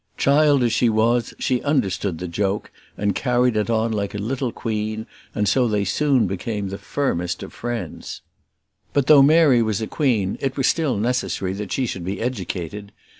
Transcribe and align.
Child 0.17 0.63
as 0.63 0.73
she 0.73 0.89
was, 0.89 1.35
she 1.37 1.61
understood 1.61 2.17
the 2.17 2.27
joke, 2.27 2.71
and 2.97 3.13
carried 3.13 3.55
it 3.55 3.69
on 3.69 3.91
like 3.91 4.15
a 4.15 4.17
little 4.17 4.51
queen; 4.51 5.05
and 5.35 5.47
so 5.47 5.67
they 5.67 5.85
soon 5.85 6.25
became 6.25 6.69
the 6.69 6.79
firmest 6.79 7.43
of 7.43 7.53
friends. 7.53 8.23
But 8.93 9.05
though 9.05 9.21
Mary 9.21 9.61
was 9.61 9.79
a 9.79 9.85
queen, 9.85 10.39
it 10.41 10.57
was 10.57 10.65
still 10.65 10.97
necessary 10.97 11.53
that 11.53 11.71
she 11.71 11.85
should 11.85 12.03
be 12.03 12.19
educated. 12.19 12.91